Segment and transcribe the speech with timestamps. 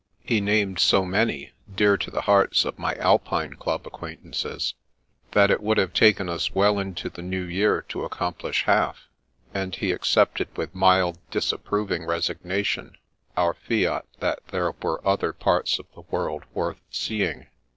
[0.23, 4.73] He named so many, dear to the hearts of my Alpine Club acquaintances,
[5.33, 9.07] that it would have taken us well into th# new year to accomplish half;
[9.53, 12.97] and he accepted with mild, dis approving resignation
[13.37, 17.45] our fiat that there were other parts of the world worth seeing.